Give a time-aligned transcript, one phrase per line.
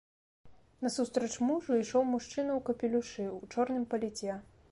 [0.85, 4.41] Насустрач мужу ішоў мужчына ў капелюшы, у чорным паліце.